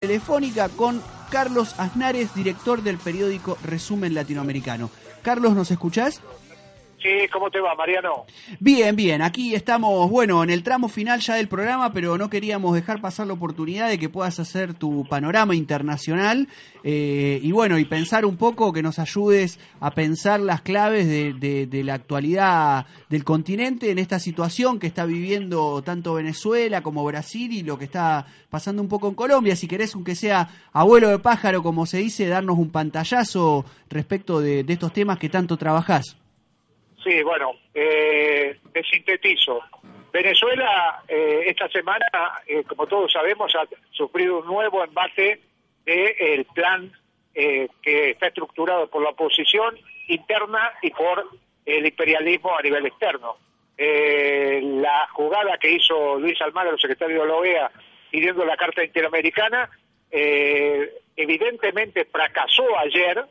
[0.00, 4.88] telefónica con Carlos Aznares, director del periódico Resumen Latinoamericano.
[5.20, 6.22] Carlos, ¿nos escuchás?
[7.02, 8.26] Sí, ¿cómo te va, Mariano?
[8.58, 9.22] Bien, bien.
[9.22, 13.26] Aquí estamos, bueno, en el tramo final ya del programa, pero no queríamos dejar pasar
[13.26, 16.48] la oportunidad de que puedas hacer tu panorama internacional
[16.84, 21.66] eh, y bueno, y pensar un poco, que nos ayudes a pensar las claves de,
[21.66, 27.52] de, la actualidad del continente en esta situación que está viviendo tanto Venezuela como Brasil
[27.52, 29.56] y lo que está pasando un poco en Colombia.
[29.56, 34.64] Si querés, aunque sea abuelo de pájaro, como se dice, darnos un pantallazo respecto de,
[34.64, 36.16] de estos temas que tanto trabajás.
[37.02, 39.62] Sí, bueno, eh, me sintetizo.
[40.12, 42.06] Venezuela eh, esta semana,
[42.46, 45.40] eh, como todos sabemos, ha sufrido un nuevo embate
[45.84, 46.92] del plan
[47.34, 49.78] eh, que está estructurado por la oposición
[50.08, 51.28] interna y por
[51.64, 53.36] el imperialismo a nivel externo.
[53.78, 57.70] la jugada que hizo Luis Almagro, secretario de la OEA,
[58.10, 59.70] pidiendo la Carta Interamericana,
[60.10, 63.24] evidentemente fracasó ayer,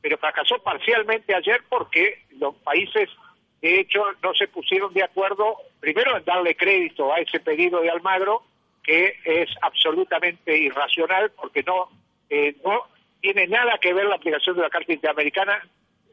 [0.00, 3.08] pero fracasó parcialmente ayer porque los países,
[3.60, 7.90] de hecho, no se pusieron de acuerdo, primero en darle crédito a ese pedido de
[7.90, 8.42] Almagro,
[8.82, 11.90] que es absolutamente irracional porque no,
[12.30, 12.86] eh, no
[13.20, 15.62] tiene nada que ver la aplicación de la Carta Interamericana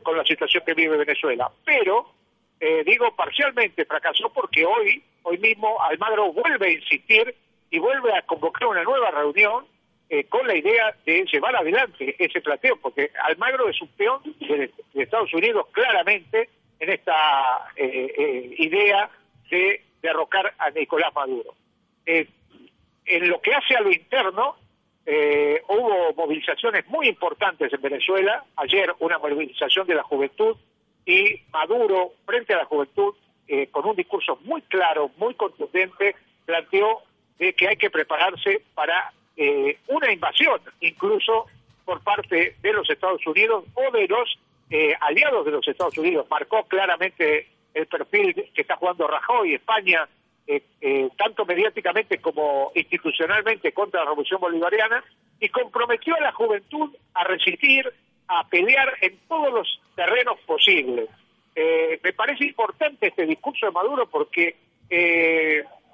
[0.04, 1.50] con la situación que vive Venezuela.
[1.66, 2.12] Pero,
[2.60, 7.34] eh, digo, parcialmente fracasó porque hoy, hoy mismo, Almagro vuelve a insistir
[7.70, 9.66] y vuelve a convocar una nueva reunión
[10.10, 14.72] eh, con la idea de llevar adelante ese planteo, porque Almagro es un peón de,
[14.94, 19.10] Estados Unidos claramente en esta eh, eh, idea
[19.52, 21.54] de derrocar a Nicolás Maduro.
[22.06, 24.56] en lo que hace a lo interno,
[25.68, 30.56] hubo movilizaciones muy importantes en Venezuela, ayer una movilización de la juventud
[31.06, 33.14] y Maduro, frente a la juventud,
[33.72, 37.02] con un discurso muy claro, muy contundente, planteó
[37.38, 41.46] que hay que prepararse para eh, una invasión, incluso
[41.86, 44.40] por parte de los Estados Unidos o de los
[44.72, 46.26] eh, aliados de los Estados Unidos.
[46.28, 50.10] Marcó claramente el perfil que está jugando Rajoy, España,
[50.48, 55.04] eh, tanto mediáticamente como institucionalmente contra la revolución bolivariana,
[55.40, 57.94] y comprometió a la juventud a resistir,
[58.28, 61.08] a pelear en todos los terrenos posibles.
[61.56, 64.56] me parece importante este discurso de Maduro porque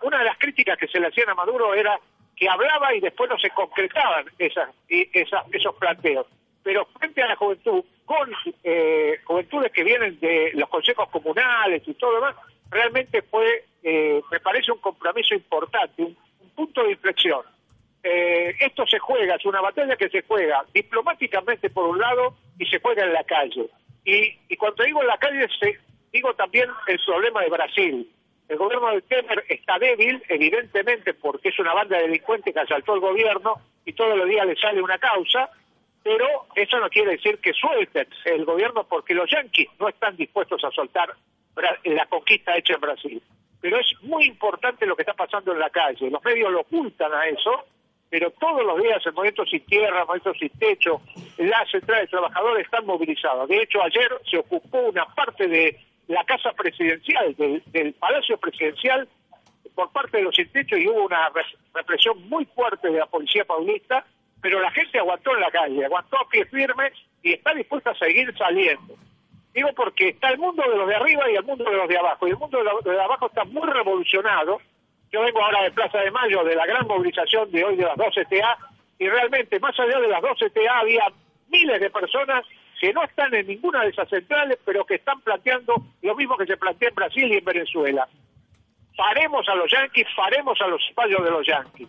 [0.01, 1.99] una de las críticas que se le hacían a Maduro era
[2.43, 6.27] que hablaba y después no se concretaban esas, esas, esos planteos.
[6.61, 8.29] Pero frente a la juventud, con
[8.65, 12.35] eh, juventudes que vienen de los consejos comunales y todo lo demás,
[12.69, 16.17] realmente fue, eh, me parece un compromiso importante, un,
[16.53, 17.41] punto de inflexión.
[18.03, 22.65] Eh, esto se juega, es una batalla que se juega diplomáticamente por un lado y
[22.65, 23.69] se juega en la calle.
[24.03, 25.79] Y, y cuando digo en la calle, se,
[26.11, 28.11] digo también el problema de Brasil.
[28.49, 32.95] El gobierno de Temer está débil, evidentemente, porque es una banda de delincuentes que asaltó
[32.95, 33.55] el gobierno
[33.85, 35.49] y todos los días le sale una causa,
[36.03, 40.63] pero eso no quiere decir que suelten el gobierno porque los yanquis no están dispuestos
[40.63, 41.13] a soltar
[41.83, 43.23] la conquista hecha en Brasil.
[43.61, 46.09] Pero es muy importante lo que está pasando en la calle.
[46.09, 47.65] Los medios lo ocultan a eso,
[48.09, 51.01] pero todos los días el Movimiento Sin Tierra, el Movimiento Sin Techo,
[51.37, 53.47] la Central de Trabajadores están movilizados.
[53.47, 55.79] De hecho, ayer se ocupó una parte de
[56.13, 59.07] la casa presidencial, del, palacio presidencial,
[59.75, 61.29] por parte de los intechos y hubo una
[61.73, 64.05] represión muy fuerte de la policía paulista,
[64.41, 66.91] pero la gente aguantó en la calle, aguantó a pie firme
[67.23, 68.95] y está dispuesta a seguir saliendo.
[69.53, 71.97] Digo porque está el mundo de los de arriba y el mundo de los de
[71.97, 74.59] abajo, y el mundo de los de abajo está muy revolucionado.
[75.11, 77.95] Yo vengo ahora de Plaza de Mayo, de la gran movilización de hoy de las
[77.95, 78.57] 12 TA,
[78.99, 81.03] y realmente más allá de las 12 TA había
[81.49, 82.43] miles de personas
[82.83, 86.45] que no están en ninguna de esas centrales, pero que están planteando lo mismo que
[86.45, 88.09] se plantea en Brasil y en Venezuela.
[88.97, 91.87] Paremos a los yanquis, paremos a los espacios de los yanquis.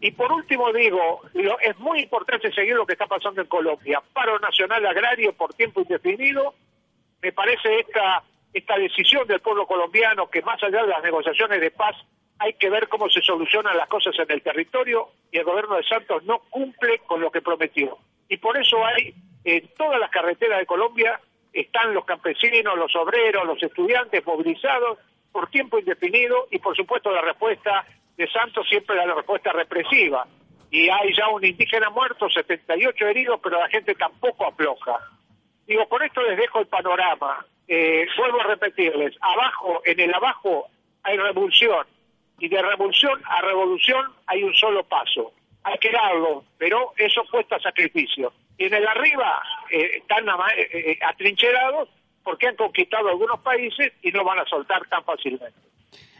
[0.00, 4.00] Y por último digo, es muy importante seguir lo que está pasando en Colombia.
[4.12, 6.54] Paro nacional agrario por tiempo indefinido.
[7.20, 8.22] Me parece esta,
[8.54, 11.96] esta decisión del pueblo colombiano que más allá de las negociaciones de paz
[12.38, 15.82] hay que ver cómo se solucionan las cosas en el territorio y el gobierno de
[15.82, 17.98] Santos no cumple con lo que prometió.
[18.28, 19.12] Y por eso hay
[19.46, 21.20] en todas las carreteras de Colombia
[21.52, 24.98] están los campesinos, los obreros, los estudiantes movilizados
[25.30, 30.26] por tiempo indefinido y por supuesto la respuesta de Santos siempre la respuesta represiva.
[30.68, 34.98] Y hay ya un indígena muerto, 78 heridos, pero la gente tampoco afloja.
[35.64, 37.46] Digo, con esto les dejo el panorama.
[37.68, 40.68] Eh, vuelvo a repetirles, abajo, en el abajo
[41.04, 41.86] hay revolución
[42.40, 45.32] y de revolución a revolución hay un solo paso.
[45.62, 50.98] Hay que darlo, pero eso cuesta sacrificio y en el arriba eh, están eh, eh,
[51.02, 51.88] atrincherados
[52.22, 55.58] porque han conquistado algunos países y no van a soltar tan fácilmente.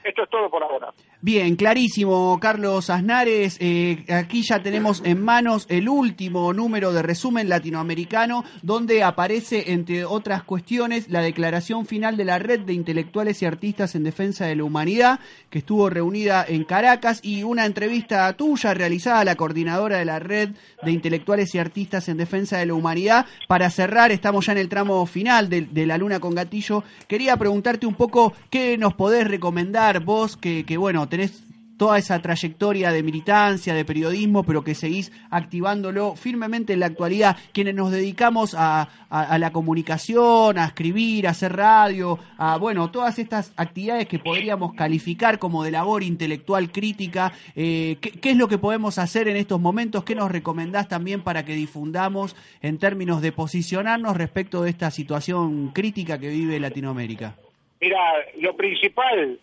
[0.06, 0.92] Esto es todo por ahora.
[1.20, 3.56] Bien, clarísimo, Carlos Aznares.
[3.60, 10.04] Eh, aquí ya tenemos en manos el último número de resumen latinoamericano, donde aparece, entre
[10.04, 14.54] otras cuestiones, la declaración final de la Red de Intelectuales y Artistas en Defensa de
[14.54, 15.18] la Humanidad,
[15.50, 20.20] que estuvo reunida en Caracas, y una entrevista tuya realizada a la coordinadora de la
[20.20, 20.50] Red
[20.82, 23.26] de Intelectuales y Artistas en Defensa de la Humanidad.
[23.48, 26.84] Para cerrar, estamos ya en el tramo final de, de La Luna con Gatillo.
[27.08, 31.46] Quería preguntarte un poco qué nos podés recomendar vos, que, que bueno, tenés
[31.76, 37.36] toda esa trayectoria de militancia, de periodismo, pero que seguís activándolo firmemente en la actualidad,
[37.52, 43.18] quienes nos dedicamos a, a, la comunicación, a escribir, a hacer radio, a, bueno, todas
[43.18, 48.48] estas actividades que podríamos calificar como de labor intelectual crítica, eh, ¿qué, ¿qué, es lo
[48.48, 50.04] que podemos hacer en estos momentos?
[50.04, 55.72] ¿Qué nos recomendás también para que difundamos en términos de posicionarnos respecto de esta situación
[55.72, 57.36] crítica que vive Latinoamérica?
[57.80, 57.98] Mira,
[58.40, 59.38] lo principal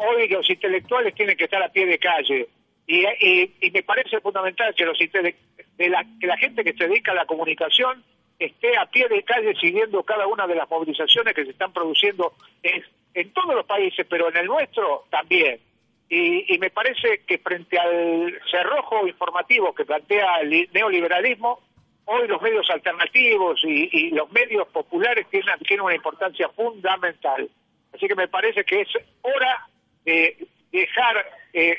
[0.00, 2.48] hoy los intelectuales tienen que estar a pie de calle
[2.86, 6.88] y, y, y me parece fundamental que, los de la, que la gente que se
[6.88, 8.02] dedica a la comunicación
[8.38, 12.32] esté a pie de calle siguiendo cada una de las movilizaciones que se están produciendo
[12.62, 12.82] en,
[13.14, 15.60] en todos los países, pero en el nuestro también.
[16.08, 21.60] Y, y, me parece que frente al cerrojo informativo que plantea el neoliberalismo,
[22.06, 27.48] hoy los medios alternativos y, y los medios populares tienen, tienen una importancia fundamental.
[27.94, 28.88] Así que me parece que es
[29.22, 29.68] hora
[30.04, 31.76] de dejar eh,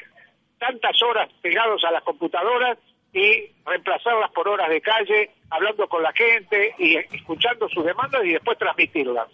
[0.59, 2.77] tantas horas pegados a las computadoras
[3.13, 8.33] y reemplazarlas por horas de calle, hablando con la gente y escuchando sus demandas y
[8.33, 9.27] después transmitirlas.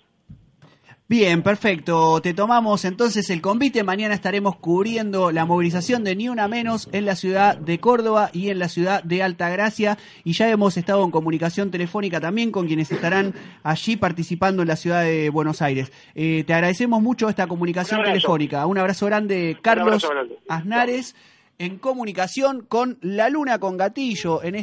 [1.10, 2.20] Bien, perfecto.
[2.22, 3.82] Te tomamos entonces el convite.
[3.82, 8.50] Mañana estaremos cubriendo la movilización de Ni Una Menos en la ciudad de Córdoba y
[8.50, 9.98] en la ciudad de Altagracia.
[10.26, 13.34] Y ya hemos estado en comunicación telefónica también con quienes estarán
[13.64, 15.94] allí participando en la ciudad de Buenos Aires.
[16.14, 18.66] Eh, te agradecemos mucho esta comunicación Un telefónica.
[18.66, 20.40] Un abrazo grande, Carlos abrazo grande.
[20.50, 21.16] Aznares,
[21.60, 24.44] en comunicación con La Luna con Gatillo.
[24.44, 24.56] En